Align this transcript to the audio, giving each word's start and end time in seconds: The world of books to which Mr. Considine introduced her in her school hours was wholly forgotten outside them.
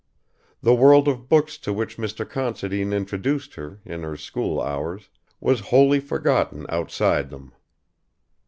The 0.63 0.73
world 0.73 1.07
of 1.07 1.29
books 1.29 1.59
to 1.59 1.71
which 1.71 1.97
Mr. 1.97 2.27
Considine 2.27 2.91
introduced 2.91 3.53
her 3.53 3.81
in 3.85 4.01
her 4.01 4.17
school 4.17 4.59
hours 4.59 5.09
was 5.39 5.59
wholly 5.69 5.99
forgotten 5.99 6.65
outside 6.69 7.29
them. 7.29 7.53